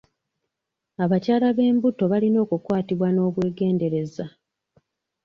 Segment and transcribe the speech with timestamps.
[1.03, 4.25] Abakyala b'embuto balina okukwatibwa n'obwegendereza.